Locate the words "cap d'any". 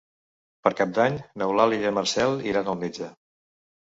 0.77-1.19